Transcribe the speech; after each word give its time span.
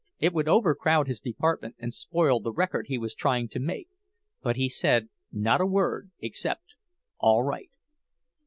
It 0.17 0.33
would 0.33 0.47
overcrowd 0.47 1.05
his 1.05 1.19
department 1.19 1.75
and 1.77 1.93
spoil 1.93 2.39
the 2.39 2.51
record 2.51 2.87
he 2.87 2.97
was 2.97 3.13
trying 3.13 3.47
to 3.49 3.59
make—but 3.59 4.55
he 4.55 4.67
said 4.67 5.09
not 5.31 5.61
a 5.61 5.65
word 5.67 6.09
except 6.19 6.73
"All 7.19 7.43
right." 7.43 7.69